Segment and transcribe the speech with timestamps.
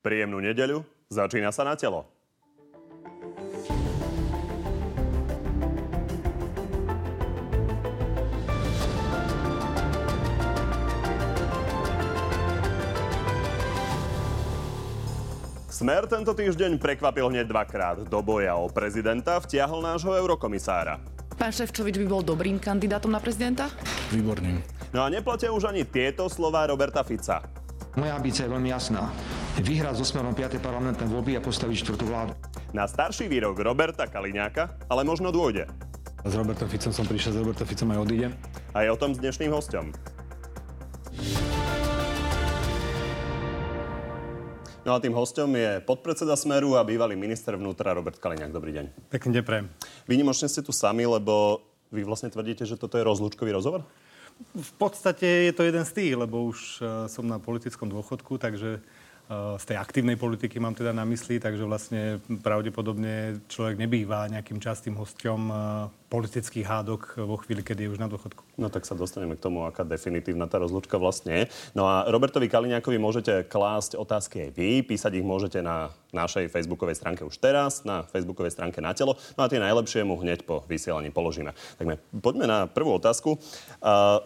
[0.00, 0.80] Príjemnú nedeľu,
[1.12, 2.08] začína sa na telo.
[15.68, 18.00] Smer tento týždeň prekvapil hneď dvakrát.
[18.08, 20.96] Do boja o prezidenta vtiahol nášho eurokomisára.
[21.36, 23.68] Pán Ševčovič by bol dobrým kandidátom na prezidenta?
[24.08, 24.64] Výborným.
[24.96, 27.44] No a neplatia už ani tieto slová Roberta Fica.
[28.00, 29.08] Moja ambícia je veľmi jasná.
[29.60, 30.56] Vyhrať so smerom 5.
[30.56, 32.32] parlamentné voľby a postaviť štvrtú vládu.
[32.72, 35.68] Na starší výrok Roberta Kaliňáka ale možno dôjde.
[36.24, 38.32] S Robertom Ficom som prišiel, s Robertom Ficom aj odídem.
[38.72, 39.92] Aj o tom s dnešným hostom.
[44.88, 48.56] No a tým hostom je podpredseda Smeru a bývalý minister vnútra Robert Kaliňák.
[48.56, 49.12] Dobrý deň.
[49.12, 49.68] Pekný deň prejem.
[50.08, 51.60] Výnimočne ste tu sami, lebo
[51.92, 53.84] vy vlastne tvrdíte, že toto je rozlúčkový rozhovor?
[54.56, 58.80] V podstate je to jeden z tých, lebo už uh, som na politickom dôchodku, takže
[59.30, 64.98] z tej aktívnej politiky mám teda na mysli, takže vlastne pravdepodobne človek nebýva nejakým častým
[64.98, 65.40] hosťom
[66.10, 68.42] politických hádok vo chvíli, kedy je už na dôchodku.
[68.58, 71.44] No tak sa dostaneme k tomu, aká definitívna tá rozlučka vlastne je.
[71.78, 76.98] No a Robertovi Kaliňákovi môžete klásť otázky aj vy, písať ich môžete na našej facebookovej
[76.98, 79.14] stránke už teraz, na facebookovej stránke na telo.
[79.38, 81.54] No a tie najlepšie mu hneď po vysielaní položíme.
[81.78, 83.38] Tak poďme na prvú otázku.
[83.78, 84.18] Uh,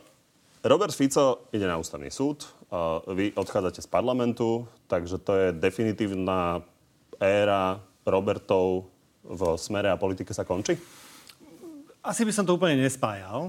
[0.65, 2.49] Robert Fico ide na ústavný súd,
[3.11, 6.63] vy odchádzate z parlamentu, takže to je definitívna
[7.21, 8.91] éra Robertov
[9.25, 10.77] v smere a politike sa končí?
[12.05, 13.49] Asi by som to úplne nespájal.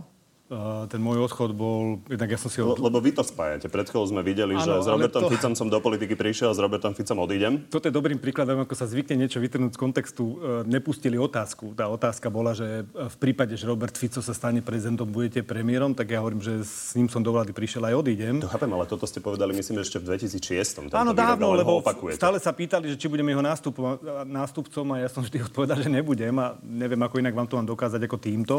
[0.94, 2.62] Ten môj odchod bol, jednak ja som si...
[2.62, 2.78] Od...
[2.78, 3.66] Lebo vy to spájate.
[3.66, 5.34] Pred chvíľou sme videli, ano, že s Robertom to...
[5.34, 7.66] Ficom som do politiky prišiel a s Robertom Ficom odídem.
[7.66, 10.38] Toto je dobrým príkladom, ako sa zvykne niečo vytrhnúť z kontextu.
[10.70, 11.74] Nepustili otázku.
[11.74, 16.14] Tá otázka bola, že v prípade, že Robert Fico sa stane prezidentom, budete premiérom, tak
[16.14, 18.38] ja hovorím, že s ním som do vlády prišiel aj odídem.
[18.38, 20.94] To chápem, ale toto ste povedali, myslím, ešte v 2006.
[20.94, 21.82] Áno, dávno, lebo
[22.14, 23.82] stále sa pýtali, že či budem jeho nástup,
[24.30, 27.66] nástupcom a ja som vždy odpovedal, že nebudem a neviem, ako inak vám to mám
[27.66, 28.56] dokázať ako týmto.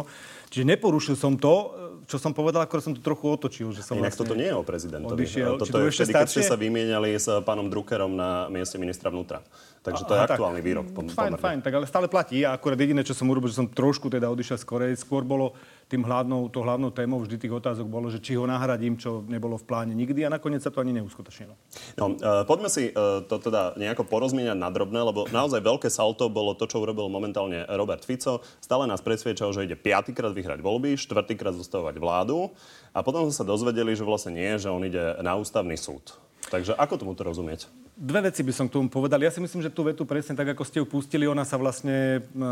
[0.51, 1.76] Čiže neporušil som to,
[2.09, 3.69] čo som povedal, akorát som to trochu otočil.
[3.73, 5.17] Že som Inak vlastne toto nie je o prezidentovi.
[5.23, 5.53] Odišiel.
[5.61, 9.45] Toto je vtedy, keď ste sa vymieniali s pánom Druckerom na mieste ministra vnútra.
[9.85, 10.87] Takže to je Aha, aktuálny tak, výrok.
[11.15, 12.43] Fajn, fajn, tak ale stále platí.
[12.43, 14.99] A akurát jediné, čo som urobil, že som trošku teda odišiel skorej.
[14.99, 15.55] Skôr bolo
[15.87, 19.55] tým hlavnou, to hlavnou témou vždy tých otázok bolo, že či ho nahradím, čo nebolo
[19.55, 21.55] v pláne nikdy a nakoniec sa to ani neuskutočnilo.
[21.95, 26.27] No, uh, poďme si uh, to teda nejako porozmieňať na drobné, lebo naozaj veľké salto
[26.27, 28.43] bolo to, čo urobil momentálne Robert Fico.
[28.59, 32.51] Stále nás presviečal, že ide piatýkrát vyhrať voľby, štvrtýkrát zostavovať vládu
[32.91, 36.19] a potom sa dozvedeli, že vlastne nie, že on ide na ústavný súd.
[36.51, 37.86] Takže ako tomu to rozumieť?
[37.97, 39.25] Dve veci by som k tomu povedal.
[39.25, 42.21] Ja si myslím, že tú vetu presne tak, ako ste ju pustili, ona sa vlastne,
[42.21, 42.45] e,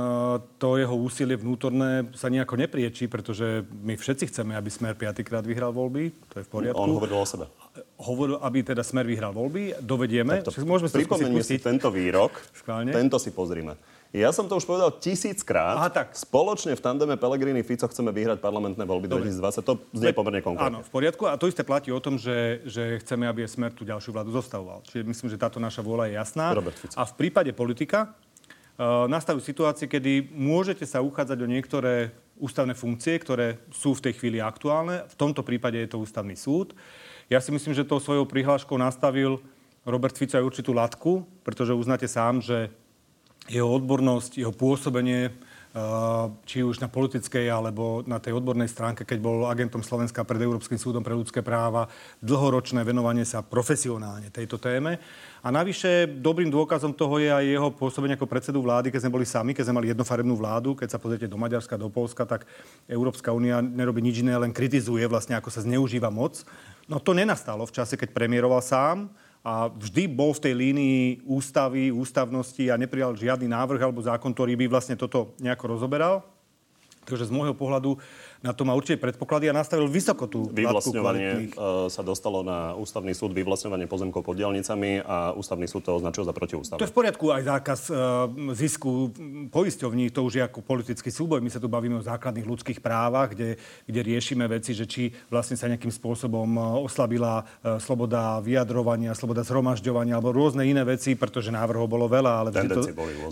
[0.57, 5.77] to jeho úsilie vnútorné sa nejako nepriečí, pretože my všetci chceme, aby Smer piatýkrát vyhral
[5.77, 6.17] voľby.
[6.33, 6.81] To je v poriadku.
[6.81, 7.45] On hovoril o sebe.
[8.01, 9.77] Hovoril, aby teda Smer vyhral voľby.
[9.85, 10.41] Dovedieme.
[10.41, 10.89] Tak to, Môžeme
[11.45, 12.41] si tento výrok.
[12.57, 12.97] Schválne.
[12.97, 13.77] Tento si pozrime.
[14.15, 15.75] Ja som to už povedal tisíckrát.
[15.75, 16.15] Aha, tak.
[16.15, 19.27] Spoločne v tandeme Pelegrini Fico chceme vyhrať parlamentné voľby Dobre.
[19.27, 19.67] 2020.
[19.67, 20.79] To znie pomerne konkrétne.
[20.79, 21.27] Áno, v poriadku.
[21.27, 24.87] A to isté platí o tom, že, že chceme, aby Smer tú ďalšiu vládu zostavoval.
[24.87, 26.55] Čiže myslím, že táto naša vôľa je jasná.
[26.55, 26.95] Robert Fico.
[26.95, 28.15] A v prípade politika
[28.79, 34.15] uh, nastavujú situácie, kedy môžete sa uchádzať o niektoré ústavné funkcie, ktoré sú v tej
[34.15, 35.11] chvíli aktuálne.
[35.11, 36.71] V tomto prípade je to ústavný súd.
[37.27, 39.43] Ja si myslím, že tou svojou prihláškou nastavil
[39.83, 42.71] Robert Fico aj určitú latku, pretože uznáte sám, že
[43.49, 49.19] jeho odbornosť, jeho pôsobenie, eh, či už na politickej alebo na tej odbornej stránke, keď
[49.21, 51.93] bol agentom Slovenska pred Európskym súdom pre ľudské práva,
[52.25, 54.97] dlhoročné venovanie sa profesionálne tejto téme.
[55.45, 59.27] A navyše dobrým dôkazom toho je aj jeho pôsobenie ako predsedu vlády, keď sme boli
[59.29, 60.73] sami, keď sme mali jednofarebnú vládu.
[60.73, 62.49] Keď sa pozriete do Maďarska, do Polska, tak
[62.89, 66.49] Európska únia nerobí nič iné, len kritizuje vlastne, ako sa zneužíva moc.
[66.89, 69.13] No to nenastalo v čase, keď premiéroval sám
[69.45, 74.57] a vždy bol v tej línii ústavy, ústavnosti a neprijal žiadny návrh alebo zákon, ktorý
[74.57, 76.25] by vlastne toto nejako rozoberal.
[77.05, 78.01] Takže z môjho pohľadu
[78.45, 83.17] na to má určite predpoklady a nastavil vysoko tú Vyvlastňovanie uh, sa dostalo na ústavný
[83.17, 86.77] súd, vyvlastňovanie pozemkov pod dielnicami a ústavný súd to označil za protiústavné.
[86.77, 89.09] To je v poriadku aj zákaz uh, zisku
[89.49, 91.41] poisťovní, to už je ako politický súboj.
[91.41, 93.57] My sa tu bavíme o základných ľudských právach, kde,
[93.89, 97.47] kde riešime veci, že či vlastne sa nejakým spôsobom e, oslabila
[97.81, 102.83] sloboda vyjadrovania, sloboda zhromažďovania alebo rôzne iné veci, pretože návrhov bolo veľa, ale vždy to,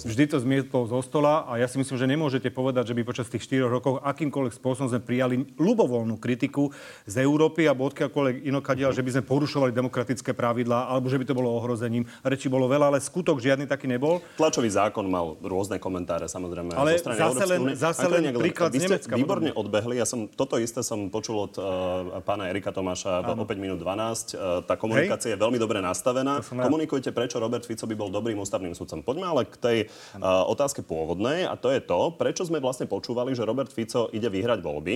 [0.07, 3.27] vždy to zmietol zo stola a ja si myslím, že nemôžete povedať, že by počas
[3.29, 6.71] tých 4 rokov akýmkoľvek spôsobom sme prijali ľubovoľnú kritiku
[7.05, 11.35] z Európy alebo odkiaľkoľvek inokadiaľ, že by sme porušovali demokratické pravidlá alebo že by to
[11.35, 12.07] bolo ohrozením.
[12.23, 14.23] Reči bolo veľa, ale skutok žiadny taký nebol.
[14.39, 16.73] Tlačový zákon mal rôzne komentáre, samozrejme.
[16.79, 19.15] Ale zo strany zase len, zase len príklad z Nemecka.
[19.19, 19.99] výborne odbehli.
[19.99, 23.43] Ja som toto isté som počul od uh, pána Erika Tomáša ano.
[23.43, 23.83] o 5 minút 12.
[23.85, 25.35] Uh, tá komunikácia Hej.
[25.37, 26.41] je veľmi dobre nastavená.
[26.43, 29.03] Komunikujte, prečo Robert Fico by bol dobrým ústavným sudcom.
[29.03, 33.33] Poďme ale k tej uh, otázke pôvodnej a to je to, prečo sme vlastne počúvali,
[33.33, 34.92] že Robert Fico ide vyhrať voľby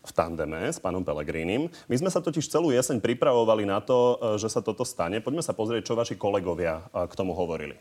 [0.00, 1.68] v tandeme s pánom Pelegrínim.
[1.88, 5.20] My sme sa totiž celú jeseň pripravovali na to, e, že sa toto stane.
[5.20, 7.76] Poďme sa pozrieť, čo vaši kolegovia e, k tomu hovorili.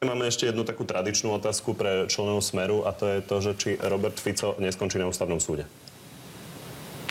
[0.00, 3.70] Máme ešte jednu takú tradičnú otázku pre členov Smeru a to je to, že či
[3.80, 5.64] Robert Fico neskončí na ústavnom súde.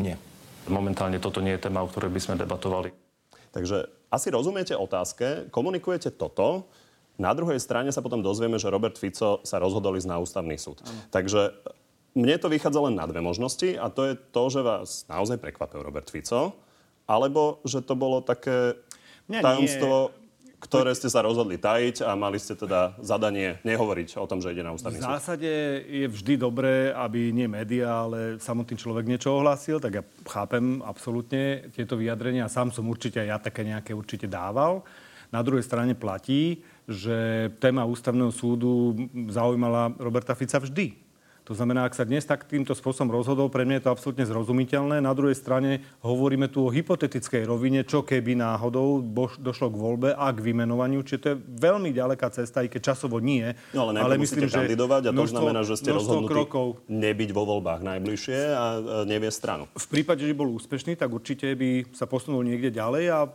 [0.01, 0.18] Nie.
[0.66, 2.89] Momentálne toto nie je téma, o ktorej by sme debatovali.
[3.54, 6.66] Takže asi rozumiete otázke, komunikujete toto,
[7.16, 10.83] na druhej strane sa potom dozvieme, že Robert Fico sa rozhodol ísť na ústavný súd.
[10.83, 11.00] Ano.
[11.16, 11.56] Takže
[12.15, 15.83] mne to vychádza len na dve možnosti a to je to, že vás naozaj prekvapil
[15.83, 16.56] Robert Fico,
[17.06, 18.79] alebo že to bolo také
[19.27, 20.23] Mňa tajomstvo, nie.
[20.63, 24.63] ktoré ste sa rozhodli tajiť a mali ste teda zadanie nehovoriť o tom, že ide
[24.63, 25.06] na ústavný súd.
[25.06, 25.51] V zásade
[25.85, 31.67] je vždy dobré, aby nie média, ale samotný človek niečo ohlásil, tak ja chápem absolútne
[31.75, 32.50] tieto vyjadrenia.
[32.50, 34.88] Sám som určite ja také nejaké určite dával.
[35.35, 38.95] Na druhej strane platí, že téma ústavného súdu
[39.29, 41.05] zaujímala Roberta Fica vždy.
[41.45, 44.97] To znamená, ak sa dnes tak týmto spôsobom rozhodol, pre mňa je to absolútne zrozumiteľné.
[44.97, 49.06] Na druhej strane hovoríme tu o hypotetickej rovine, čo keby náhodou
[49.38, 51.06] došlo k voľbe a k vymenovaniu.
[51.06, 53.45] Čiže to je veľmi ďaleká cesta, aj keď časovo nie.
[53.77, 57.30] No ale, ale myslím, že kandidovať a to množstvo, znamená, že ste rozhodnutí krokov, nebyť
[57.30, 58.65] vo voľbách najbližšie a
[59.06, 59.69] nevie stranu.
[59.77, 63.30] V prípade, že bol úspešný, tak určite by sa posunul niekde ďalej a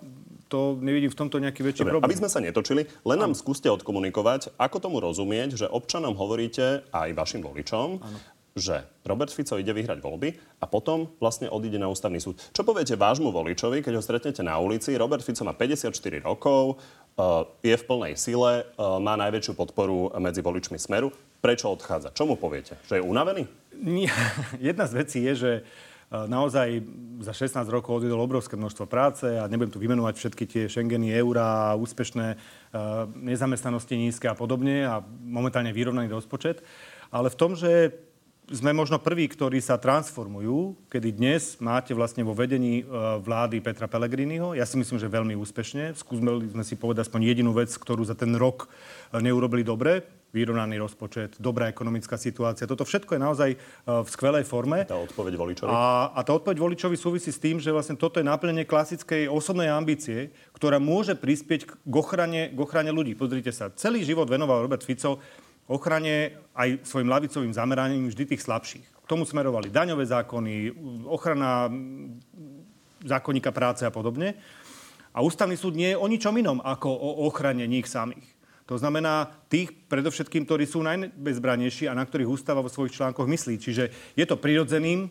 [0.51, 2.11] to nevidím v tomto nejaký väčší Dobre, problém.
[2.11, 7.15] Aby sme sa netočili, len nám skúste odkomunikovať, ako tomu rozumieť, že občanom hovoríte aj
[7.15, 8.19] vašim voličom, ano.
[8.59, 12.43] že Robert Fico ide vyhrať voľby a potom vlastne odíde na ústavný súd.
[12.51, 14.99] Čo poviete vášmu voličovi, keď ho stretnete na ulici?
[14.99, 16.83] Robert Fico má 54 rokov,
[17.15, 21.15] eh, je v plnej sile, eh, má najväčšiu podporu medzi voličmi Smeru.
[21.41, 22.11] Prečo odchádza?
[22.13, 22.77] Čo mu poviete?
[22.91, 23.47] Že je unavený?
[23.81, 24.13] Nie.
[24.61, 25.53] Jedna z vecí je, že
[26.11, 26.83] naozaj
[27.23, 31.79] za 16 rokov odvedol obrovské množstvo práce a nebudem tu vymenovať všetky tie Schengeny, eurá,
[31.79, 32.35] úspešné
[33.15, 36.67] nezamestnanosti nízke a podobne a momentálne vyrovnaný rozpočet.
[37.15, 37.95] Ale v tom, že
[38.51, 42.83] sme možno prví, ktorí sa transformujú, kedy dnes máte vlastne vo vedení
[43.23, 44.59] vlády Petra Pellegriniho.
[44.59, 45.95] Ja si myslím, že veľmi úspešne.
[45.95, 48.67] Skúsme sme si povedať aspoň jedinú vec, ktorú za ten rok
[49.15, 52.71] neurobili dobre vyrovnaný rozpočet, dobrá ekonomická situácia.
[52.71, 53.57] Toto všetko je naozaj e,
[53.87, 54.87] v skvelej forme.
[54.87, 55.71] Tá odpoveď voličovi?
[55.71, 59.71] A, a tá odpoveď voličovi súvisí s tým, že vlastne toto je naplnenie klasickej osobnej
[59.71, 63.19] ambície, ktorá môže prispieť k ochrane, k ochrane ľudí.
[63.19, 65.19] Pozrite sa, celý život venoval Robert Fico
[65.71, 68.87] ochrane aj svojim lavicovým zameraním vždy tých slabších.
[68.87, 70.75] K tomu smerovali daňové zákony,
[71.07, 71.71] ochrana
[73.07, 74.35] zákonníka práce a podobne.
[75.11, 78.30] A ústavný súd nie je o ničom inom ako o ochrane nich samých.
[78.71, 83.59] To znamená tých predovšetkým, ktorí sú najbezbranejší a na ktorých ústava vo svojich článkoch myslí.
[83.59, 85.11] Čiže je to prirodzeným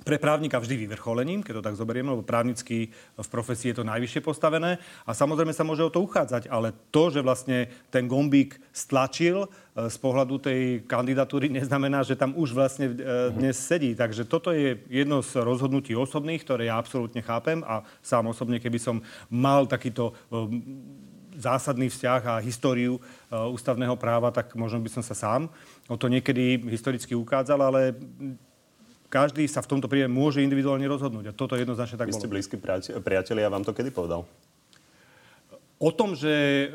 [0.00, 4.24] pre právnika vždy vyvrcholením, keď to tak zoberieme, lebo právnicky v profesii je to najvyššie
[4.24, 9.44] postavené a samozrejme sa môže o to uchádzať, ale to, že vlastne ten gombík stlačil
[9.44, 9.48] e,
[9.92, 12.94] z pohľadu tej kandidatúry, neznamená, že tam už vlastne e,
[13.36, 13.92] dnes sedí.
[13.92, 18.80] Takže toto je jedno z rozhodnutí osobných, ktoré ja absolútne chápem a sám osobne, keby
[18.80, 20.92] som mal takýto e,
[21.40, 25.48] zásadný vzťah a históriu uh, ústavného práva, tak možno by som sa sám
[25.88, 27.96] o to niekedy historicky ukázal, ale
[29.10, 31.32] každý sa v tomto prípade môže individuálne rozhodnúť.
[31.32, 32.56] A toto jednoznačne tak Vy ste blízky
[33.02, 34.22] priatelia, ja vám to kedy povedal?
[35.80, 36.68] O tom, že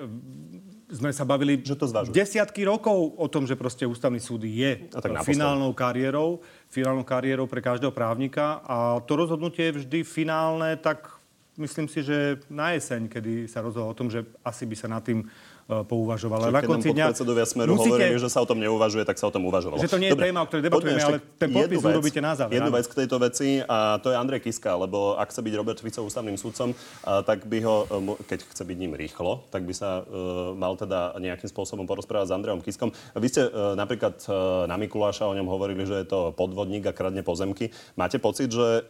[0.90, 4.86] sme sa bavili že to desiatky rokov o tom, že proste ústavný súd je
[5.26, 11.15] finálnou kariérou, finálnou kariérou pre každého právnika a to rozhodnutie je vždy finálne tak
[11.58, 15.02] myslím si, že na jeseň, kedy sa rozhodol o tom, že asi by sa nad
[15.04, 16.50] tým uh, pouvažoval.
[16.50, 17.16] Ale na konci dňa...
[17.46, 17.96] Smeru musíte...
[17.96, 19.80] hovorili, že sa o tom neuvažuje, tak sa o tom uvažovalo.
[19.80, 22.34] Že to nie je Dobre, téma, o ktorej debatujeme, ale ten podpis vec, urobíte na
[22.34, 22.58] záver.
[22.58, 25.80] Jednu vec k tejto veci a to je Andrej Kiska, lebo ak chce byť Robert
[25.80, 29.74] Fico ústavným sudcom, uh, tak by ho, uh, keď chce byť ním rýchlo, tak by
[29.76, 32.90] sa uh, mal teda nejakým spôsobom porozprávať s Andrejom Kiskom.
[33.14, 36.94] Vy ste uh, napríklad uh, na Mikuláša o ňom hovorili, že je to podvodník a
[36.96, 37.70] kradne pozemky.
[37.94, 38.90] Máte pocit, že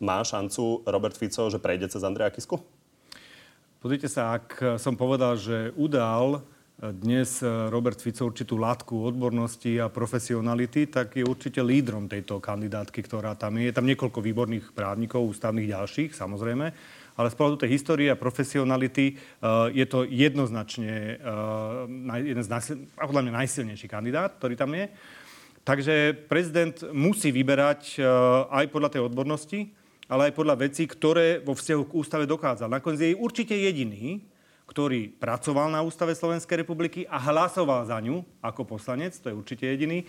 [0.00, 2.60] má šancu Robert Fico, že prejde cez Andreja Kisku?
[3.80, 6.42] Pozrite sa, ak som povedal, že udal
[6.76, 7.40] dnes
[7.72, 13.56] Robert Fico určitú látku odbornosti a profesionality, tak je určite lídrom tejto kandidátky, ktorá tam
[13.56, 13.72] je.
[13.72, 16.66] Je tam niekoľko výborných právnikov, ústavných ďalších, samozrejme.
[17.16, 19.16] Ale z pohľadu tej histórie a profesionality
[19.72, 21.88] je to jednoznačne uh,
[22.20, 22.48] jeden z
[22.92, 24.92] podľa mňa najsilnejší kandidát, ktorý tam je.
[25.64, 28.04] Takže prezident musí vyberať
[28.52, 29.60] aj podľa tej odbornosti,
[30.06, 32.70] ale aj podľa vecí, ktoré vo vzťahu k ústave dokázal.
[32.70, 34.22] Nakoniec je určite jediný,
[34.66, 39.64] ktorý pracoval na ústave Slovenskej republiky a hlasoval za ňu ako poslanec, to je určite
[39.66, 40.02] jediný.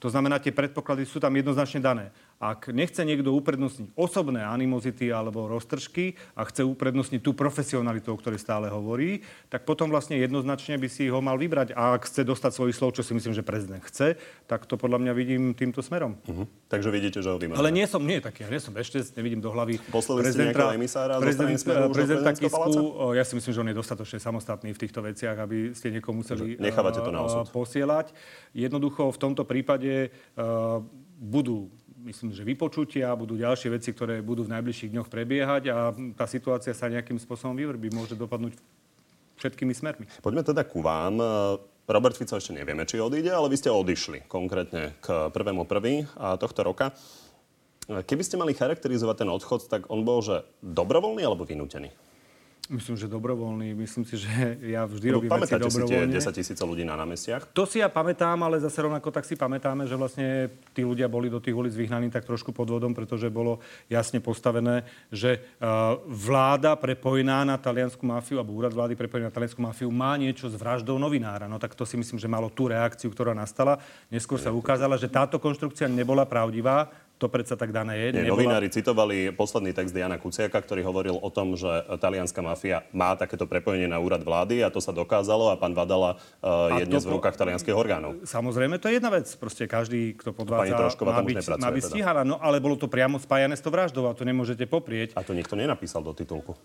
[0.00, 2.08] To znamená, tie predpoklady sú tam jednoznačne dané.
[2.40, 8.40] Ak nechce niekto uprednostniť osobné animozity alebo roztržky a chce uprednostniť tú profesionalitu, o ktorej
[8.40, 9.20] stále hovorí,
[9.52, 11.76] tak potom vlastne jednoznačne by si ho mal vybrať.
[11.76, 14.16] A ak chce dostať svoj slov, čo si myslím, že prezident chce,
[14.48, 16.16] tak to podľa mňa vidím týmto smerom.
[16.24, 16.48] Uh-huh.
[16.72, 17.60] Takže vidíte, že ho vymáha.
[17.60, 21.20] Ale nie som, nie taký, ja nie som ešte, nevidím do hlavy Poslali prezidenta, emisára
[21.20, 21.60] prezident,
[21.92, 25.92] prezidenta Kisku, ja si myslím, že on je dostatočne samostatný v týchto veciach, aby ste
[25.92, 27.52] niekomu museli Nechávate to na osud.
[27.52, 28.16] posielať.
[28.56, 30.08] Jednoducho v tomto prípade
[30.40, 30.80] uh,
[31.20, 31.68] budú
[32.04, 35.76] myslím, že vypočutia, budú ďalšie veci, ktoré budú v najbližších dňoch prebiehať a
[36.16, 37.92] tá situácia sa nejakým spôsobom vyvrbí.
[37.92, 38.56] Môže dopadnúť
[39.40, 40.04] všetkými smermi.
[40.20, 41.16] Poďme teda ku vám.
[41.90, 46.06] Robert Fico ešte nevieme, či odíde, ale vy ste odišli konkrétne k 1.1.
[46.38, 46.94] tohto roka.
[47.90, 51.90] Keby ste mali charakterizovať ten odchod, tak on bol, že dobrovoľný alebo vynútený?
[52.70, 53.74] Myslím, že dobrovoľný.
[53.74, 54.30] Myslím si, že
[54.78, 56.14] ja vždy robím veci dobrovoľne.
[56.14, 57.50] si tie 10 tisíc ľudí na námestiach?
[57.50, 61.26] To si ja pamätám, ale zase rovnako tak si pamätáme, že vlastne tí ľudia boli
[61.26, 63.58] do tých ulic vyhnaní tak trošku pod vodom, pretože bolo
[63.90, 69.58] jasne postavené, že uh, vláda prepojená na taliansku mafiu, alebo úrad vlády prepojená na taliansku
[69.58, 71.50] mafiu má niečo s vraždou novinára.
[71.50, 73.82] No tak to si myslím, že malo tú reakciu, ktorá nastala.
[74.14, 76.86] Neskôr sa ukázala, že táto konštrukcia nebola pravdivá
[77.20, 78.06] to predsa tak dané je.
[78.16, 78.40] Nie, nebola...
[78.40, 81.68] Novinári citovali posledný text Diana Kuciaka, ktorý hovoril o tom, že
[82.00, 86.16] talianská mafia má takéto prepojenie na úrad vlády a to sa dokázalo a pán Vadala
[86.16, 88.24] uh, je dnes v rukách talianských orgánov.
[88.24, 89.28] Samozrejme, to je jedna vec.
[89.36, 91.90] Proste každý, kto podvádza, má byť, má byť teda.
[91.92, 92.22] stíhaná.
[92.24, 95.12] No ale bolo to priamo spájane s to vraždou a to nemôžete poprieť.
[95.12, 96.56] A to nikto nenapísal do titulku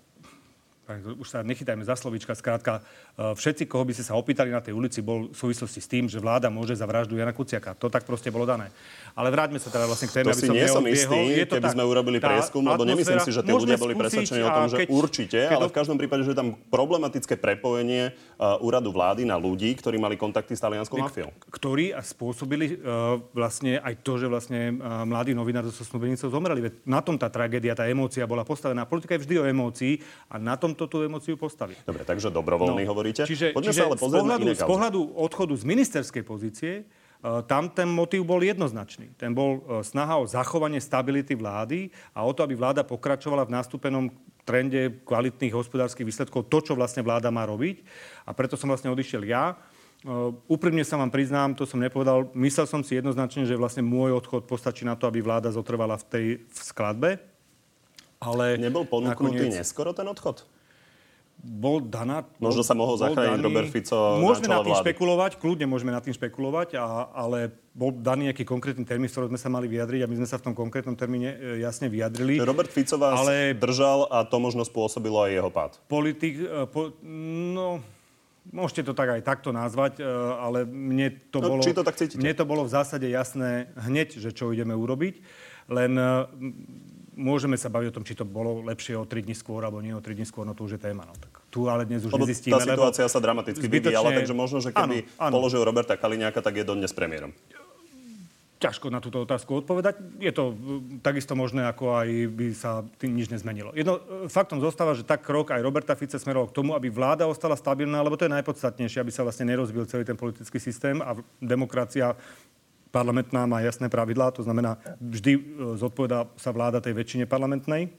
[1.18, 2.86] už sa nechytajme za slovička, skrátka,
[3.18, 6.06] e, všetci, koho by ste sa opýtali na tej ulici, bol v súvislosti s tým,
[6.06, 7.74] že vláda môže za vraždu Jana Kuciaka.
[7.82, 8.70] To tak proste bolo dané.
[9.18, 11.58] Ale vráťme sa teda vlastne k téme, to aby som nie som istý, je to
[11.58, 14.65] keby tak, sme urobili prieskum, lebo nemyslím si, že tí ľudia boli presvedčení o tom,
[14.70, 18.92] že keď, určite, keď ale v každom prípade, že je tam problematické prepojenie uh, úradu
[18.92, 21.32] vlády na ľudí, ktorí mali kontakty s talianskou mafiou.
[21.50, 26.68] Ktorí spôsobili uh, vlastne aj to, že vlastne uh, mladí novinári so snúbenicou zomreli.
[26.70, 28.84] Veď na tom tá tragédia, tá emócia bola postavená.
[28.84, 31.79] Politika je vždy o emócii a na tomto tú emóciu postaví.
[31.88, 33.24] Dobre, takže dobrovoľný no, hovoríte.
[33.24, 36.84] Čiže, Poďme čiže sa ale z pohľadu, z pohľadu odchodu z ministerskej pozície
[37.25, 39.10] E, tam ten motív bol jednoznačný.
[39.17, 43.55] Ten bol e, snaha o zachovanie stability vlády a o to, aby vláda pokračovala v
[43.58, 44.05] nastúpenom
[44.46, 47.82] trende kvalitných hospodárskych výsledkov, to, čo vlastne vláda má robiť.
[48.29, 49.58] A preto som vlastne odišiel ja.
[50.05, 52.29] Uh, úprimne sa vám priznám, to som nepovedal.
[52.38, 56.05] Myslel som si jednoznačne, že vlastne môj odchod postačí na to, aby vláda zotrvala v
[56.05, 57.17] tej v skladbe.
[58.22, 59.65] Ale Nebol ponúknutý nakoniec...
[59.65, 60.46] neskoro ten odchod?
[61.45, 62.25] Bol daná...
[62.41, 64.81] Možno sa mohol zachrániť daný, Robert Fico Môžeme na, tým vlády.
[64.81, 69.29] špekulovať, kľudne môžeme na tým špekulovať, a, ale bol daný nejaký konkrétny termín, z ktorého
[69.29, 72.41] sme sa mali vyjadriť, aby sme sa v tom konkrétnom termíne e, jasne vyjadrili.
[72.41, 73.53] Robert Fico vás ale...
[73.53, 75.71] držal a to možno spôsobilo aj jeho pád.
[75.85, 76.41] Politik...
[76.41, 77.85] E, po, no,
[78.45, 80.05] Môžete to tak aj takto nazvať, e,
[80.37, 84.29] ale mne to, no, bolo, to, tak mne to bolo v zásade jasné hneď, že
[84.29, 85.17] čo ideme urobiť.
[85.65, 85.97] Len
[87.17, 89.95] môžeme sa baviť o tom, či to bolo lepšie o 3 dní skôr alebo nie
[89.95, 91.07] o 3 dní skôr, no to už je téma.
[91.07, 91.15] No.
[91.15, 92.59] Tak tu ale dnes už lebo nezistíme.
[92.59, 93.95] Tá situácia sa dramaticky zbytočne...
[93.95, 95.33] vyvíjala, takže možno, že keby áno, áno.
[95.39, 97.31] položil Roberta Kaliňáka, tak je dodnes premiérom.
[98.59, 100.00] Ťažko na túto otázku odpovedať.
[100.19, 100.51] Je to
[101.00, 103.71] takisto možné, ako aj by sa tým nič nezmenilo.
[103.71, 107.24] Jedno, e, faktom zostáva, že tak krok aj Roberta Fice smeroval k tomu, aby vláda
[107.24, 111.15] ostala stabilná, lebo to je najpodstatnejšie, aby sa vlastne nerozbil celý ten politický systém a
[111.39, 112.19] demokracia
[112.95, 115.41] parlamentná má jasné pravidlá, to znamená, vždy e,
[115.75, 117.91] zodpovedá sa vláda tej väčšine parlamentnej.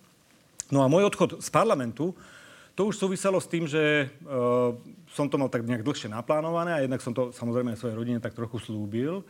[0.72, 2.16] No a môj odchod z parlamentu,
[2.76, 4.76] to už súviselo s tým, že uh,
[5.08, 8.36] som to mal tak nejak dlhšie naplánované a jednak som to samozrejme svojej rodine tak
[8.36, 9.24] trochu slúbil.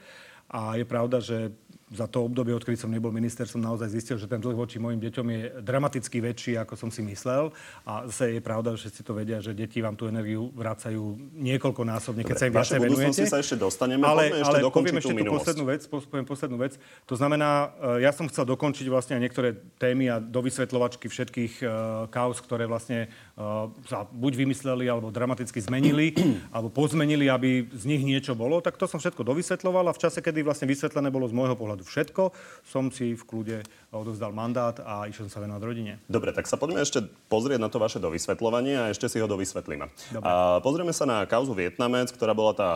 [0.50, 1.54] A je pravda, že
[1.94, 4.98] za to obdobie, odkedy som nebol minister, som naozaj zistil, že ten dlh voči mojim
[4.98, 7.54] deťom je dramaticky väčší, ako som si myslel.
[7.86, 12.26] A zase je pravda, že si to vedia, že deti vám tú energiu vracajú niekoľkonásobne,
[12.26, 13.22] keď sa im viacej venujete.
[13.30, 16.72] sa ešte dostaneme, ale, ešte ale poviem ešte tú poslednú vec, poviem poslednú vec.
[17.06, 21.70] To znamená, e, ja som chcel dokončiť vlastne aj niektoré témy a dovysvetľovačky všetkých uh,
[22.10, 23.06] kaos, ktoré vlastne
[23.38, 26.12] uh, sa buď vymysleli, alebo dramaticky zmenili,
[26.54, 28.58] alebo pozmenili, aby z nich niečo bolo.
[28.58, 31.75] Tak to som všetko dovysvetľoval a v čase, kedy vlastne vysvetlené bolo z môjho pohľadu
[31.76, 32.32] pohľadu všetko.
[32.64, 33.56] Som si v kľude
[33.92, 36.00] odovzdal mandát a išiel sa venovať rodine.
[36.08, 39.92] Dobre, tak sa poďme ešte pozrieť na to vaše dovysvetľovanie a ešte si ho dovysvetlíme.
[40.24, 42.70] A pozrieme sa na kauzu Vietnamec, ktorá bola tá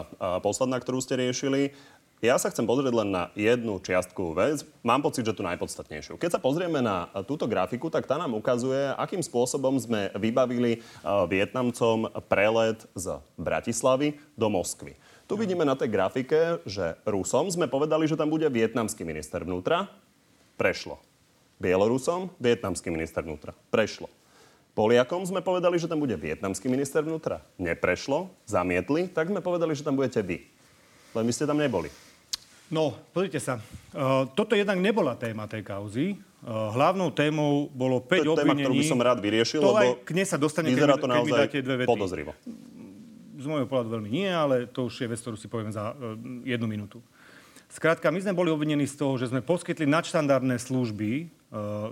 [0.44, 1.72] posledná, ktorú ste riešili.
[2.20, 4.60] ja sa chcem pozrieť len na jednu čiastkovú vec.
[4.84, 6.20] Mám pocit, že tu najpodstatnejšiu.
[6.20, 10.84] Keď sa pozrieme na túto grafiku, tak tá nám ukazuje, akým spôsobom sme vybavili
[11.32, 15.00] Vietnamcom prelet z Bratislavy do Moskvy.
[15.30, 19.86] Tu vidíme na tej grafike, že Rusom sme povedali, že tam bude vietnamský minister vnútra.
[20.58, 20.98] Prešlo.
[21.62, 23.54] Bielorusom vietnamský minister vnútra.
[23.70, 24.10] Prešlo.
[24.74, 27.46] Poliakom sme povedali, že tam bude vietnamský minister vnútra.
[27.62, 30.50] Neprešlo, zamietli, tak sme povedali, že tam budete vy.
[31.14, 31.94] Len vy ste tam neboli.
[32.66, 33.62] No, pozrite sa.
[33.94, 36.18] Uh, toto jednak nebola téma tej kauzy.
[36.42, 38.62] Uh, hlavnou témou bolo 5 to je téma, obvinení.
[38.66, 41.06] ktorú by som rád vyriešil, to lebo aj k nej sa dostane, vyzerá keď, to
[41.06, 41.90] keď naozaj vydáte dve vety.
[41.90, 42.32] podozrivo.
[43.40, 46.12] Z môjho pohľadu veľmi nie, ale to už je vec, ktorú si poviem za uh,
[46.44, 47.00] jednu minútu.
[47.72, 51.39] Skrátka, my sme boli obvinení z toho, že sme poskytli nadštandardné služby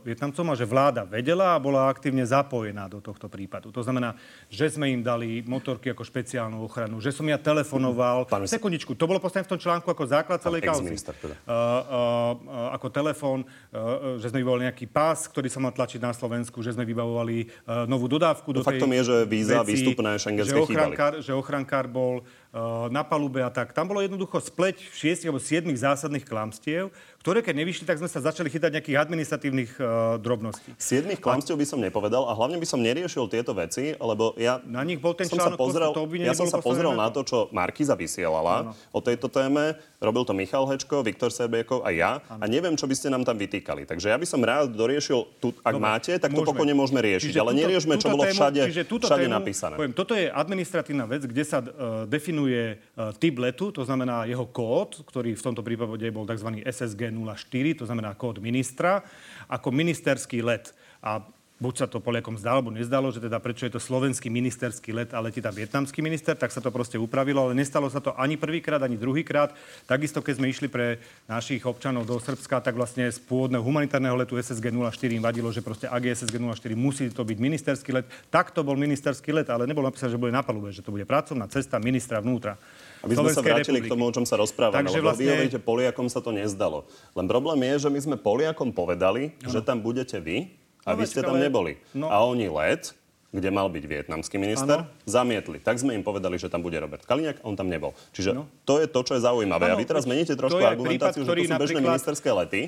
[0.06, 3.74] Vietnamcom a že vláda vedela a bola aktívne zapojená do tohto prípadu.
[3.74, 4.14] To znamená,
[4.46, 8.30] že sme im dali motorky ako špeciálnu ochranu, že som ja telefonoval.
[8.30, 10.94] Pán Sekundičku, to bolo postavené v tom článku ako základ celej kauzy.
[10.94, 11.34] teda.
[11.42, 15.98] Uh, uh, uh, ako telefón, uh, že sme vybavovali nejaký pás, ktorý sa mal tlačiť
[15.98, 19.66] na Slovensku, že sme vybavovali uh, novú dodávku do No faktom tej je, že víza,
[19.66, 20.70] veci, výstupné šengenské že chýbali.
[20.70, 23.74] ochrankár, že ochrankár bol uh, na palube a tak.
[23.74, 28.22] Tam bolo jednoducho spleť šiestich alebo siedmých zásadných klamstiev, ktoré keď nevyšli, tak sme sa
[28.22, 30.70] začali chytať nejakých administratívnych uh, drobností.
[30.78, 34.86] Siedmých klamstiev by som nepovedal a hlavne by som neriešil tieto veci, lebo ja Na
[34.86, 37.98] nich bol ten som sa pozrel, to ja som sa pozrel na to, čo Markiza
[37.98, 39.74] vysielala o tejto téme.
[39.98, 42.22] Robil to Michal Hečko, Viktor Serbiekov a ja.
[42.30, 43.82] A neviem, čo by ste nám tam vytýkali.
[43.82, 46.50] Takže ja by som rád doriešil, tu, ak Dobre, máte, tak to môžeme.
[46.54, 47.34] pokojne môžeme riešiť.
[47.34, 49.74] Čiže ale túto- neriešme, čo bolo tému- všade, všade tému, napísané.
[49.74, 54.46] Poviem, toto je administratívna vec, kde sa uh, definuje uh, typ letu, to znamená jeho
[54.46, 56.62] kód, ktorý v tomto prípade bol tzv.
[56.62, 59.02] SSG 04, to znamená kód ministra,
[59.48, 60.74] ako ministerský let.
[61.02, 61.22] A
[61.58, 65.10] buď sa to Poliakom zdalo, alebo nezdalo, že teda prečo je to slovenský ministerský let
[65.10, 68.38] a letí tam vietnamský minister, tak sa to proste upravilo, ale nestalo sa to ani
[68.38, 69.50] prvýkrát, ani druhýkrát.
[69.90, 74.38] Takisto, keď sme išli pre našich občanov do Srbska, tak vlastne z pôvodného humanitárneho letu
[74.38, 78.06] SSG 04 im vadilo, že proste ak je SSG 04, musí to byť ministerský let.
[78.30, 81.04] Tak to bol ministerský let, ale nebolo napísané, že bude na palube, že to bude
[81.10, 82.54] pracovná cesta ministra vnútra.
[83.00, 83.86] Aby sme sa vrátili republiky.
[83.86, 84.82] k tomu, o čom sa rozprávame.
[84.82, 86.84] Takže lebo vlastne- vy hovoríte, Poliakom sa to nezdalo.
[87.12, 90.50] Len problém je, že my sme Poliakom povedali, že tam budete vy
[90.82, 91.72] a No vy ste tam ale- neboli.
[91.92, 92.06] no.
[92.06, 92.94] A oni let,
[93.28, 94.88] kde mal byť vietnamský minister, Áno.
[95.04, 95.60] zamietli.
[95.60, 97.92] Tak sme im povedali, že tam bude Robert Kaliňák, on tam nebol.
[98.10, 98.48] Čiže No.
[98.64, 99.68] to je to, čo je zaujímavé.
[99.68, 102.62] a Áno, vy teraz meníte trošku argumentáciu, prípad, že to sú bežné napríklad- ministerské lety,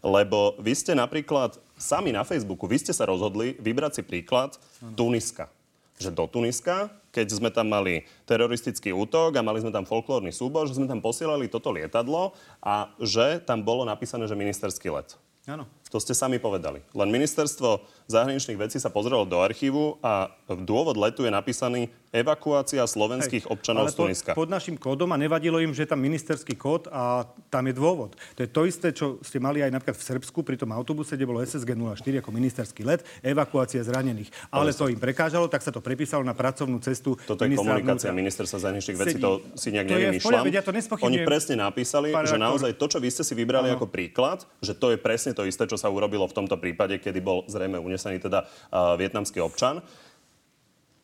[0.00, 4.54] lebo vy ste napríklad sami na Facebooku, vy ste sa rozhodli vybrať si príklad
[4.94, 5.50] Tuniska
[5.98, 10.66] že do Tuniska, keď sme tam mali teroristický útok a mali sme tam folklórny súbor,
[10.66, 15.14] že sme tam posielali toto lietadlo a že tam bolo napísané, že ministerský let.
[15.46, 15.68] Áno.
[15.94, 16.82] To ste sami povedali.
[16.90, 17.78] Len ministerstvo
[18.10, 23.86] zahraničných vecí sa pozrelo do archívu a v dôvod letu je napísaný evakuácia slovenských občanov
[23.86, 24.30] ale z Tuniska.
[24.34, 27.74] Pod, pod našim kódom a nevadilo im, že je tam ministerský kód a tam je
[27.74, 28.14] dôvod.
[28.38, 31.26] To je to isté, čo ste mali aj napríklad v Srbsku pri tom autobuse, kde
[31.26, 34.30] bolo SSG 04 ako ministerský let, evakuácia zranených.
[34.54, 38.22] Ale to im prekážalo, tak sa to prepísalo na pracovnú cestu Toto je komunikácia vnútra.
[38.22, 39.22] ministerstva zahraničných vecí, Sedí.
[39.22, 40.44] to si nejak To nevymýšľam.
[40.54, 43.82] ja to Oni presne napísali, Pán že naozaj to, čo vy ste si vybrali Áno.
[43.82, 47.20] ako príklad, že to je presne to isté, čo sa urobilo v tomto prípade, kedy
[47.20, 49.80] bol zrejme unesený teda uh, vietnamský občan.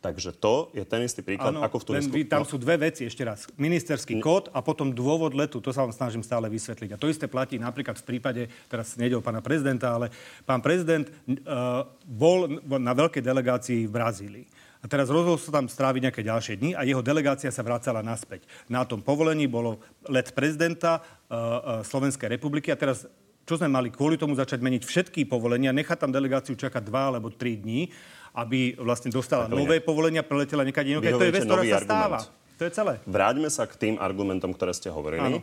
[0.00, 2.14] Takže to je ten istý príklad Áno, ako v len Tunisku.
[2.16, 2.48] vy, tam No.
[2.48, 3.44] sú dve veci ešte raz.
[3.60, 5.60] Ministerský kód a potom dôvod letu.
[5.60, 6.96] To sa vám snažím stále vysvetliť.
[6.96, 10.08] A to isté platí napríklad v prípade, teraz nejde o pána prezidenta, ale
[10.48, 12.48] pán prezident uh, bol
[12.80, 14.46] na veľkej delegácii v Brazílii.
[14.80, 18.48] A teraz rozhodol sa tam stráviť nejaké ďalšie dni a jeho delegácia sa vracala naspäť.
[18.72, 21.40] Na tom povolení bolo let prezidenta uh, uh,
[21.84, 23.04] Slovenskej republiky a teraz
[23.50, 27.34] čo sme mali kvôli tomu začať meniť všetky povolenia, nechať tam delegáciu čakať dva alebo
[27.34, 27.90] tri dní,
[28.38, 31.18] aby vlastne dostala nové povolenia, preletela niekade inokade.
[31.18, 32.18] To je vec, ktorá sa stáva.
[32.22, 32.38] argument.
[32.54, 32.92] To je celé.
[33.10, 35.42] Vráťme sa k tým argumentom, ktoré ste hovorili.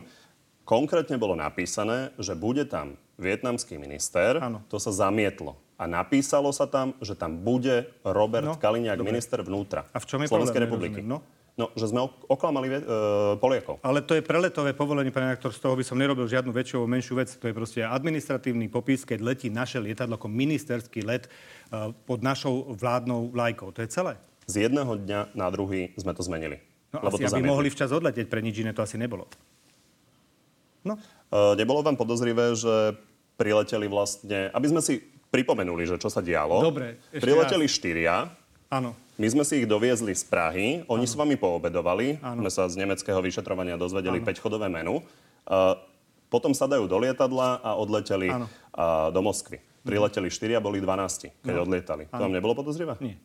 [0.64, 4.40] Konkrétne bolo napísané, že bude tam vietnamský minister.
[4.40, 4.64] Áno.
[4.72, 5.58] To sa zamietlo.
[5.76, 9.14] A napísalo sa tam, že tam bude Robert No, Kaliňák, dobre.
[9.14, 10.90] minister vnútra A v čom je Slovenskej problém?
[10.90, 11.00] republiky.
[11.04, 11.37] Nerozumiem, no.
[11.58, 12.80] No, že sme ok- oklamali uh,
[13.42, 13.82] Poliakov.
[13.82, 16.94] Ale to je preletové povolenie, pán redaktor, z toho by som nerobil žiadnu väčšiu alebo
[16.94, 17.34] menšiu vec.
[17.34, 21.26] To je proste administratívny popis, keď letí naše lietadlo ako ministerský let
[21.74, 23.74] uh, pod našou vládnou vlajkou.
[23.74, 24.14] To je celé.
[24.46, 26.62] Z jedného dňa na druhý sme to zmenili.
[26.94, 27.50] No lebo asi, to aby zamietli.
[27.50, 29.26] mohli včas odletieť, pre nič iné to asi nebolo.
[30.86, 30.94] No,
[31.28, 32.96] Uh, nebolo vám podozrivé, že
[33.36, 34.96] prileteli vlastne, aby sme si
[35.28, 36.64] pripomenuli, že čo sa dialo.
[36.64, 38.32] Dobre, Prileteli štyria,
[38.68, 38.92] áno.
[39.18, 42.44] my sme si ich doviezli z Prahy, oni s vami poobedovali, Áno.
[42.44, 45.00] sme sa z nemeckého vyšetrovania dozvedeli 5-chodové menu.
[45.48, 45.74] Uh,
[46.28, 48.46] potom sadajú do lietadla a odleteli Áno.
[48.76, 49.64] uh, do Moskvy.
[49.80, 51.64] Prileteli štyria, boli 12, keď No.
[51.64, 52.04] odlietali.
[52.12, 53.00] To vám nebolo podozrivé?
[53.00, 53.16] Nie.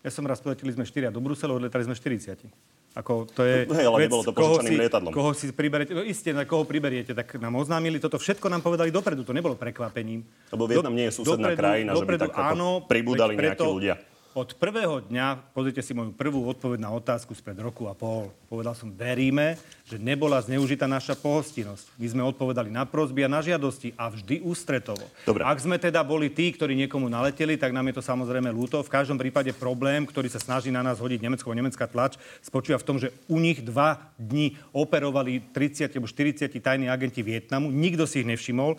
[0.00, 2.48] Ja som raz poleteli sme 4 do Bruselu, odletali sme 40.
[2.90, 5.14] Ako to je Hej, ale vec, nebolo to koho si, lietadlom.
[5.14, 8.90] Koho si priberiete, no isté, na koho priberiete, tak nám oznámili, toto všetko nám povedali
[8.90, 10.26] dopredu, to nebolo prekvapením.
[10.50, 13.94] Lebo Vietnam nie je susedná krajina, že by tak ako pribúdali veď nejakí ľudia.
[14.30, 18.30] Od prvého dňa, pozrite si moju prvú odpoveď na otázku spred roku a pol.
[18.46, 21.98] Povedal som, veríme, že nebola zneužitá naša pohostinnosť.
[21.98, 25.02] My sme odpovedali na prosby a na žiadosti a vždy ústretovo.
[25.26, 25.42] Dobre.
[25.42, 28.78] Ak sme teda boli tí, ktorí niekomu naleteli, tak nám je to samozrejme ľúto.
[28.86, 32.86] V každom prípade problém, ktorý sa snaží na nás hodiť Nemecko, nemecká tlač, spočíva v
[32.86, 37.66] tom, že u nich dva dni operovali 30 alebo 40 tajní agenti Vietnamu.
[37.74, 38.78] Nikto si ich nevšimol.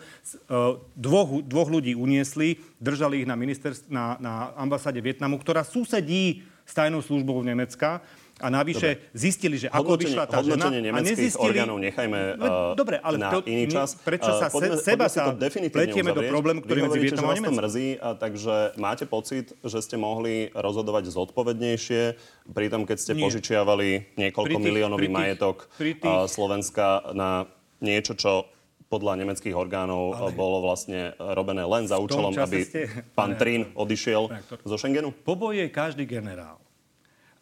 [0.96, 6.74] Dvoch, dvoch ľudí uniesli, držali ich na, ministerstv- na, na ambasáde Vietnamu, ktorá susedí s
[6.74, 8.02] tajnou službou Nemecka.
[8.42, 9.14] A navyše Dobre.
[9.14, 10.66] zistili, že ako Hodnotenie- vyšla tá žena...
[10.66, 11.46] a nemeckých nezistili...
[11.46, 13.94] orgánov nechajme, uh, Dobre, ale na to, iný čas.
[13.94, 16.32] Prečo Uh, sa poďme- se, seba sa pletieme do uzavrieť.
[16.32, 17.58] problému, ktorý medzi Vietnamom a Nemeckom?
[17.62, 22.02] mrzí, a takže máte pocit, že ste mohli rozhodovať zodpovednejšie
[22.50, 23.22] pri tom, keď ste Nie.
[23.22, 27.46] požičiavali niekoľko Pri tých- miliónový pri tých- majetok pri tých- uh, Slovenska na
[27.78, 28.48] niečo, čo
[28.92, 30.36] podľa nemeckých orgánov Ale...
[30.36, 35.08] bolo vlastne robené len za účelom, čase aby ste- pán Trín odišiel Pane zo Schengenu?
[35.10, 36.60] Po boji je každý generál.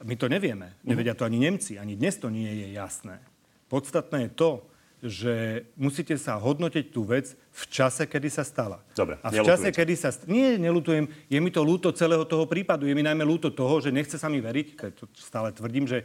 [0.00, 0.78] My to nevieme.
[0.80, 1.74] Nevedia to ani Nemci.
[1.74, 3.18] Ani dnes to nie je jasné.
[3.66, 4.50] Podstatné je to,
[5.00, 5.34] že
[5.76, 8.80] musíte sa hodnotiť tú vec v čase, kedy sa stala.
[8.92, 9.76] Dobre, A v čase, nelutujete.
[9.76, 10.08] kedy sa...
[10.08, 11.08] st- Nie, nelutujem.
[11.26, 12.84] Je mi to ľúto celého toho prípadu.
[12.84, 16.04] Je mi najmä ľúto toho, že nechce sa mi veriť, to stále tvrdím, že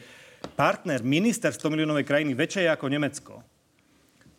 [0.53, 3.33] partner, minister 100 miliónovej krajiny, väčšej ako Nemecko,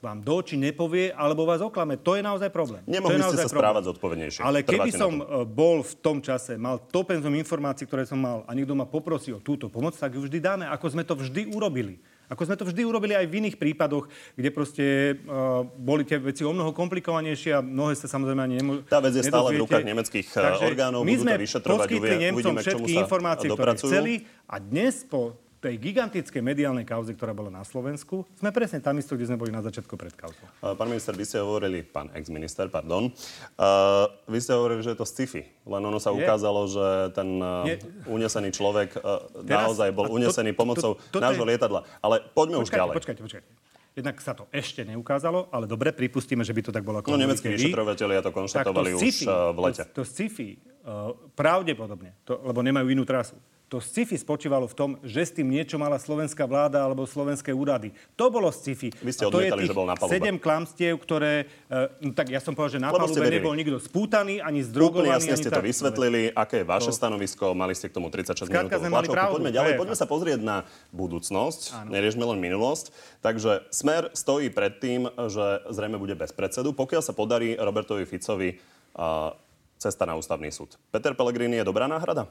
[0.06, 1.98] vám do očí nepovie, alebo vás oklame.
[1.98, 2.86] To je naozaj problém.
[2.86, 4.40] Nemohli to je ste sa správať zodpovednejšie.
[4.46, 8.22] Ale keby Trváte som e, bol v tom čase, mal to penzum informácií, ktoré som
[8.22, 11.18] mal a niekto ma poprosí o túto pomoc, tak ju vždy dáme, ako sme to
[11.18, 11.98] vždy urobili.
[12.26, 16.42] Ako sme to vždy urobili aj v iných prípadoch, kde proste uh, boli tie veci
[16.42, 18.80] o mnoho komplikovanejšie a mnohé sa samozrejme ani nemôžu.
[18.90, 22.22] Tá vec je stále v rukách nemeckých, eh, orgánov, my budú to vyšetrovať, poskytli uvie-
[22.26, 23.90] Nemcom uvidíme, všetky informácie, ktoré dopracujú.
[23.94, 24.14] chceli
[24.50, 29.12] a dnes po tej gigantickej mediálnej kauze, ktorá bola na Slovensku, sme presne tam isto,
[29.12, 30.46] kde sme boli na začiatku pred kauzou.
[30.57, 34.98] Uh, Pán minister, vy ste hovorili, pán ex-minister, pardon, uh, vy ste hovorili, že je
[34.98, 36.22] to sci-fi, len ono sa Je.
[36.22, 37.83] ukázalo, že ten uh, Je.
[38.07, 41.83] unesený človek uh, Teraz- naozaj bol to- unesený to- pomocou to- toto nášho je- lietadla.
[41.98, 42.94] Ale poďme už Počkajte, ďalej.
[42.94, 43.48] počkajte, počkajte.
[43.96, 47.42] Jednak sa to ešte neukázalo, ale dobre, pripustíme, že by to tak bolo No nemeckí
[47.42, 47.59] hovoríte vy.
[47.66, 49.83] vyšetrovatelia to konštatovali to už v lete.
[49.88, 50.48] To, to sci-fi,
[50.85, 53.35] uh, pravdepodobne, to, lebo nemajú inú trasu.
[53.66, 57.90] To sci-fi spočívalo v tom, že s tým niečo mala slovenská vláda alebo slovenské úrady.
[58.14, 58.94] To bolo sci-fi.
[59.02, 60.14] Vy ste to je tých že bol na palube.
[60.14, 61.50] sedem klamstiev, ktoré...
[61.98, 65.09] No tak ja som povedal, že na Lebo palube nebol nikto spútaný, ani Úplne zdrogovaný,
[65.18, 68.55] jasne ani ste to vysvetlili, aké je vaše stanovisko, mali ste k tomu 36 Skrátka
[68.55, 69.18] minútovú sme mali tlačovku.
[69.18, 70.57] pravdu, Poďme to ďalej, je poďme sa pozrieť na
[70.94, 72.94] budúcnosť, neriešme len minulosť.
[73.26, 78.62] Takže Smer stojí pred tým, že zrejme bude bez predsedu, pokiaľ sa podarí Robertovi Ficovi
[78.94, 79.35] uh,
[79.74, 80.79] cesta na ústavný súd.
[80.94, 82.31] Peter Pellegrini je dobrá náhrada?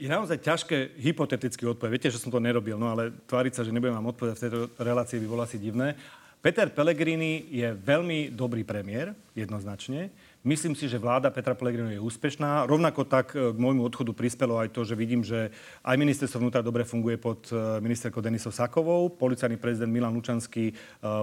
[0.00, 1.92] Je naozaj ťažké hypoteticky odpovedať.
[1.92, 4.60] Viete, že som to nerobil, no ale tváriť sa, že nebudem vám odpovedať v tejto
[4.80, 5.92] relácii by bolo asi divné.
[6.40, 10.08] Peter Pellegrini je veľmi dobrý premiér, jednoznačne.
[10.40, 12.64] Myslím si, že vláda Petra Pellegriniho je úspešná.
[12.64, 15.52] Rovnako tak e, k môjmu odchodu prispelo aj to, že vidím, že
[15.84, 19.12] aj ministerstvo vnútra dobre funguje pod e, ministerkou Denisou Sakovou.
[19.12, 20.74] Policajný prezident Milan Lučanský e,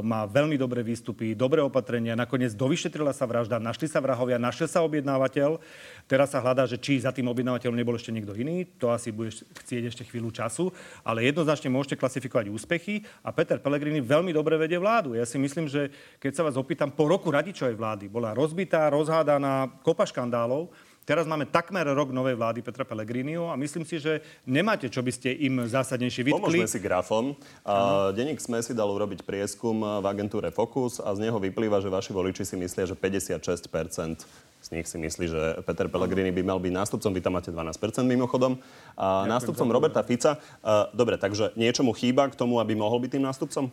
[0.05, 2.13] má veľmi dobré výstupy, dobré opatrenia.
[2.13, 5.57] Nakoniec dovyšetrila sa vražda, našli sa vrahovia, našiel sa objednávateľ.
[6.05, 8.69] Teraz sa hľadá, že či za tým objednávateľom nebol ešte niekto iný.
[8.77, 10.69] To asi budeš chcieť ešte chvíľu času.
[11.01, 15.17] Ale jednoznačne môžete klasifikovať úspechy a Peter Pellegrini veľmi dobre vedie vládu.
[15.17, 15.89] Ja si myslím, že
[16.21, 20.67] keď sa vás opýtam, po roku radičovej vlády bola rozbitá, rozhádaná kopa škandálov.
[21.07, 25.07] Teraz máme takmer rok novej vlády Petra Pellegriniho a myslím si, že nemáte, čo by
[25.15, 26.35] ste im zásadnejšie vytkli.
[26.35, 27.31] Pomôžme si grafom.
[27.63, 31.87] Uh, Denník SME si dal urobiť prieskum v agentúre Focus a z neho vyplýva, že
[31.87, 34.27] vaši voliči si myslia, že 56%
[34.59, 37.11] z nich si myslí, že Peter Pellegrini by mal byť nástupcom.
[37.15, 38.59] Vy tam máte 12% mimochodom.
[38.99, 40.43] A nástupcom Roberta Fica.
[40.91, 43.71] Dobre, takže niečomu chýba k tomu, aby mohol byť tým nástupcom?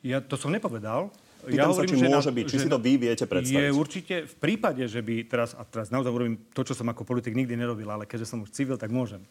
[0.00, 1.12] Ja to som nepovedal.
[1.44, 3.68] Pýtam sa, či že môže byť, či si to vy viete predstaviť.
[3.68, 7.04] Je určite v prípade, že by teraz, a teraz naozaj urobím to, čo som ako
[7.04, 9.22] politik nikdy nerobil, ale keďže som už civil, tak môžem.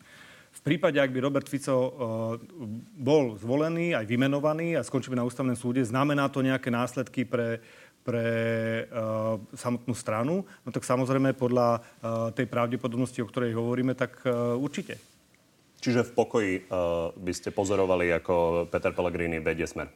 [0.55, 1.91] V prípade, ak by Robert Fico uh,
[2.95, 7.59] bol zvolený, aj vymenovaný a skončil by na ústavnom súde, znamená to nejaké následky pre,
[8.07, 8.25] pre
[8.87, 14.55] uh, samotnú stranu, no tak samozrejme podľa uh, tej pravdepodobnosti, o ktorej hovoríme, tak uh,
[14.55, 14.95] určite.
[15.83, 19.91] Čiže v pokoji uh, by ste pozorovali, ako Peter Pellegrini vedie smer.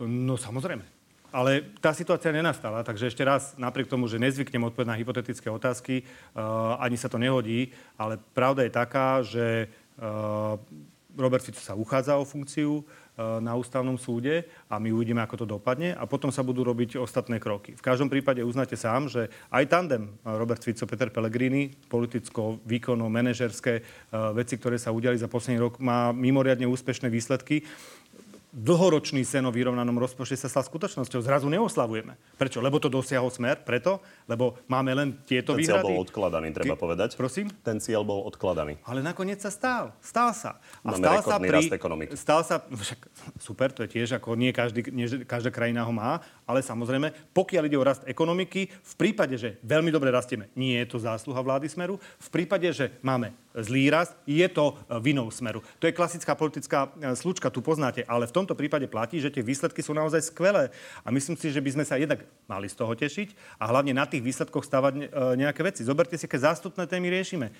[0.00, 0.97] No samozrejme.
[1.28, 6.02] Ale tá situácia nenastala, takže ešte raz, napriek tomu, že nezvyknem odpovedať na hypotetické otázky,
[6.02, 9.68] uh, ani sa to nehodí, ale pravda je taká, že
[10.00, 10.56] uh,
[11.18, 12.86] Robert Fico sa uchádza o funkciu
[13.18, 17.42] na ústavnom súde a my uvidíme, ako to dopadne a potom sa budú robiť ostatné
[17.42, 17.74] kroky.
[17.74, 23.82] V každom prípade uznáte sám, že aj tandem Robert Fico, Peter Pellegrini, politicko, výkonno, manažerské
[24.38, 27.66] veci, ktoré sa udiali za posledný rok, má mimoriadne úspešné výsledky
[28.52, 31.20] dlhoročný sen o vyrovnanom rozpočte sa stal skutočnosťou.
[31.20, 32.16] Zrazu neoslavujeme.
[32.40, 32.64] Prečo?
[32.64, 33.60] Lebo to dosiahol smer?
[33.60, 34.00] Preto?
[34.24, 35.84] Lebo máme len tieto Ten výhrady?
[35.84, 36.80] cieľ bol odkladaný, treba Ty...
[36.80, 37.08] povedať.
[37.14, 37.52] Prosím?
[37.60, 38.80] Ten cieľ bol odkladaný.
[38.88, 39.92] Ale nakoniec sa stál.
[40.00, 40.56] Stál sa.
[40.80, 41.60] A Máme stal sa pri...
[42.16, 42.56] Stal sa...
[42.64, 43.00] Však,
[43.36, 47.62] super, to je tiež ako nie, každý, nie každá krajina ho má, ale samozrejme, pokiaľ
[47.68, 51.68] ide o rast ekonomiky, v prípade, že veľmi dobre rastieme, nie je to zásluha vlády
[51.68, 52.00] Smeru.
[52.00, 55.62] V prípade, že máme zlý rast, je to e, vinou Smeru.
[55.78, 59.42] To je klasická politická e, slučka, tu poznáte, ale v tomto prípade platí, že tie
[59.42, 60.70] výsledky sú naozaj skvelé.
[61.02, 64.06] A myslím si, že by sme sa jednak mali z toho tešiť a hlavne na
[64.06, 65.02] tých výsledkoch stavať e,
[65.38, 65.82] nejaké veci.
[65.86, 67.50] Zoberte si, aké zástupné témy riešime.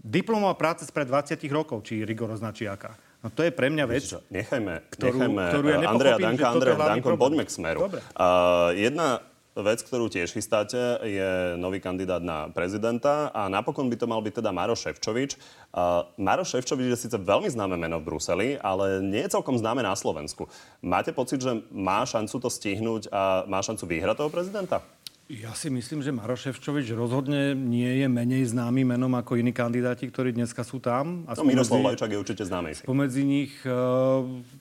[0.00, 2.96] Diplomová práca spred 20 rokov, či rigorozná, či aká.
[3.20, 4.00] No to je pre mňa vec,
[4.32, 7.78] nechajme, ktorú, nechajme ktorú ja Andreja Danka, Andreja Danko, poďme k smeru.
[7.84, 8.00] Dobre.
[8.16, 9.20] Uh, jedna
[9.62, 14.40] vec, ktorú tiež chystáte, je nový kandidát na prezidenta a napokon by to mal byť
[14.40, 15.36] teda Maroš Ševčovič.
[15.70, 19.80] Uh, Maroš Ševčovič je síce veľmi známe meno v Bruseli, ale nie je celkom známe
[19.80, 20.48] na Slovensku.
[20.84, 24.82] Máte pocit, že má šancu to stihnúť a má šancu vyhrať toho prezidenta?
[25.30, 30.10] Ja si myslím, že Maroš Ševčovič rozhodne nie je menej známy menom ako iní kandidáti,
[30.10, 31.22] ktorí dneska sú tam.
[31.30, 32.82] A no, Miroslav Lajčák je určite známejší.
[32.82, 33.70] Pomedzi nich, e,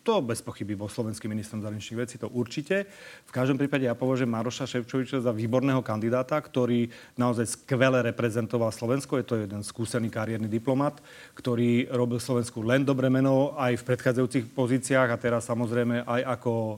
[0.06, 2.86] to bez pochyby bol slovenským ministrom zahraničných vecí, to určite.
[3.26, 6.86] V každom prípade ja považujem Maroša Ševčoviča za výborného kandidáta, ktorý
[7.18, 9.18] naozaj skvele reprezentoval Slovensko.
[9.18, 11.02] Je to jeden skúsený kariérny diplomat,
[11.34, 16.54] ktorý robil Slovensku len dobre meno aj v predchádzajúcich pozíciách a teraz samozrejme aj ako
[16.54, 16.76] e,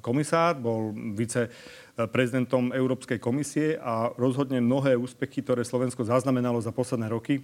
[0.00, 0.56] komisár.
[0.56, 1.52] Bol vice
[2.06, 7.42] prezidentom Európskej komisie a rozhodne mnohé úspechy, ktoré Slovensko zaznamenalo za posledné roky,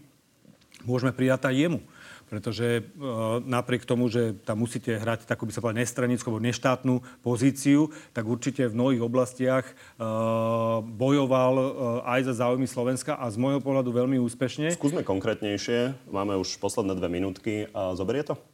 [0.87, 1.81] môžeme prijať aj jemu.
[2.25, 2.83] Pretože e,
[3.45, 8.25] napriek tomu, že tam musíte hrať takú by sa povedal nestranickú alebo neštátnu pozíciu, tak
[8.25, 9.75] určite v mnohých oblastiach e,
[10.83, 11.65] bojoval e,
[12.09, 14.73] aj za záujmy Slovenska a z môjho pohľadu veľmi úspešne.
[14.73, 16.09] Skúsme konkrétnejšie.
[16.09, 17.69] Máme už posledné dve minútky.
[17.93, 18.54] Zoberie to?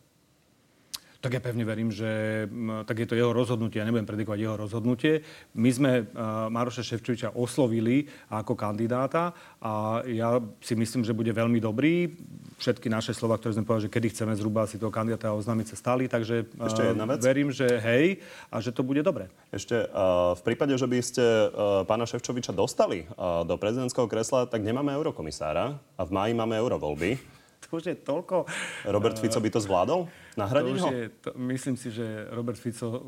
[1.21, 2.49] Tak ja pevne verím, že
[2.89, 3.77] tak je to jeho rozhodnutie.
[3.77, 5.21] Ja nebudem predikovať jeho rozhodnutie.
[5.53, 11.61] My sme uh, Maroša Ševčoviča oslovili ako kandidáta a ja si myslím, že bude veľmi
[11.61, 12.17] dobrý.
[12.57, 15.77] Všetky naše slova, ktoré sme povedali, že kedy chceme zhruba si toho kandidáta oznámiť, sa
[15.77, 16.09] stali.
[16.09, 17.21] Takže uh, Ešte jedna vec.
[17.21, 19.29] verím, že hej a že to bude dobre.
[19.53, 24.49] Ešte uh, v prípade, že by ste uh, pána Ševčoviča dostali uh, do prezidentského kresla,
[24.49, 27.13] tak nemáme eurokomisára a v máji máme eurovoľby.
[27.69, 28.49] To už je toľko...
[28.89, 30.09] Robert Fico by to zvládol?
[30.39, 30.89] Nahradiť to ho?
[30.95, 33.03] Je, to, myslím si, že Robert Fico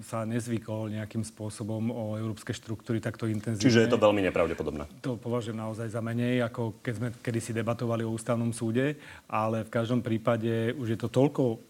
[0.00, 3.68] sa nezvykol nejakým spôsobom o európske štruktúry takto intenzívne.
[3.68, 4.88] Čiže je to veľmi nepravdepodobné.
[5.04, 8.96] To považujem naozaj za menej, ako keď sme kedysi debatovali o ústavnom súde,
[9.28, 11.60] ale v každom prípade už je to toľko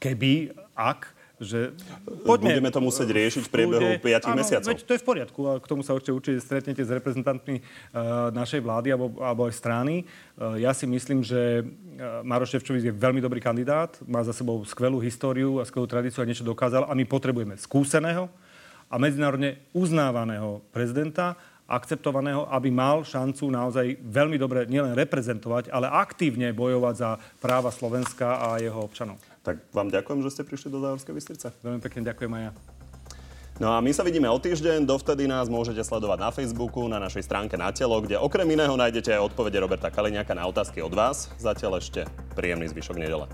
[0.00, 1.70] keby, ak, že
[2.26, 4.70] poďme, budeme to musieť riešiť v priebehu 5 áno, mesiacov.
[4.74, 8.34] Veď to je v poriadku a k tomu sa určite určite stretnete s reprezentantmi uh,
[8.34, 10.02] našej vlády alebo, alebo aj strany.
[10.34, 14.58] Uh, ja si myslím, že uh, Maroš Ševčovič je veľmi dobrý kandidát, má za sebou
[14.66, 18.26] skvelú históriu a skvelú tradíciu a niečo dokázal a my potrebujeme skúseného
[18.90, 26.48] a medzinárodne uznávaného prezidenta, akceptovaného, aby mal šancu naozaj veľmi dobre nielen reprezentovať, ale aktívne
[26.56, 27.10] bojovať za
[27.44, 29.20] práva Slovenska a jeho občanov.
[29.48, 31.48] Tak vám ďakujem, že ste prišli do Záhorskej Bystrice.
[31.64, 32.52] Veľmi pekne ďakujem aj ja.
[33.56, 37.24] No a my sa vidíme o týždeň, dovtedy nás môžete sledovať na Facebooku, na našej
[37.24, 41.32] stránke na telo, kde okrem iného nájdete aj odpovede Roberta Kaliňáka na otázky od vás.
[41.40, 42.04] Zatiaľ ešte
[42.36, 43.24] príjemný zvyšok nedele.